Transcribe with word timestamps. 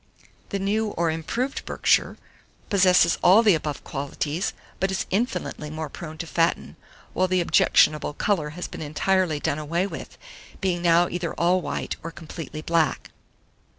The 0.49 0.57
New 0.57 0.87
or 0.97 1.11
Improved 1.11 1.63
Berkshire 1.65 2.17
possesses 2.71 3.19
all 3.23 3.43
the 3.43 3.53
above 3.53 3.83
qualities, 3.83 4.51
but 4.79 4.89
is 4.89 5.05
infinitely 5.11 5.69
more 5.69 5.89
prone 5.89 6.17
to 6.17 6.25
fatten, 6.25 6.75
while 7.13 7.27
the 7.27 7.39
objectionable 7.39 8.13
colour 8.15 8.49
has 8.57 8.67
been 8.67 8.81
entirely 8.81 9.39
done 9.39 9.59
away 9.59 9.85
with, 9.85 10.17
being 10.59 10.81
now 10.81 11.07
either 11.07 11.35
all 11.35 11.61
white 11.61 11.97
or 12.01 12.09
completely 12.09 12.63
black. 12.63 13.11